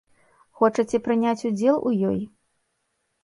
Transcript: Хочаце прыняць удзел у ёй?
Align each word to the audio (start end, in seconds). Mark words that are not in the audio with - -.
Хочаце 0.59 0.99
прыняць 1.07 1.45
удзел 1.49 1.75
у 1.89 1.91
ёй? 2.13 2.19